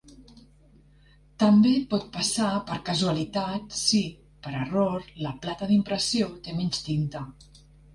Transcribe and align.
També 1.43 1.73
pot 1.91 2.07
passar 2.17 2.49
per 2.71 2.79
casualitat 2.89 3.79
si, 3.83 4.03
per 4.49 4.57
error, 4.65 5.09
la 5.29 5.39
plata 5.47 5.73
d'impressió 5.75 6.37
té 6.47 6.61
menys 6.63 6.87
tinta. 6.93 7.29